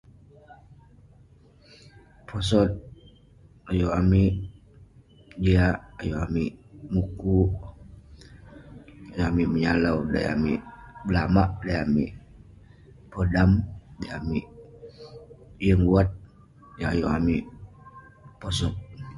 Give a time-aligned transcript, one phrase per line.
[2.27, 2.71] Posot
[3.69, 4.33] ayuk amik,
[5.43, 6.51] jiak..ayuk amik,
[6.93, 10.59] mukuk..yeng amik menyalau dey amik
[11.07, 12.11] belamak, dey amik
[13.11, 13.51] podam,
[13.99, 14.45] dey amik
[15.65, 16.09] yeng wat,
[16.79, 17.43] yah ayuk amik
[18.39, 18.75] posot